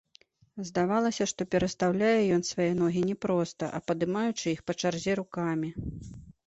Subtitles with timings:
[0.69, 5.69] Здавалася, што перастаўляе ён свае ногі не проста, а падымаючы іх па чарзе рукамі.